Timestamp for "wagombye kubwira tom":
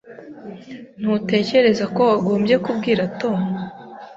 2.09-3.39